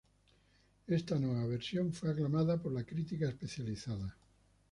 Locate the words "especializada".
3.29-4.15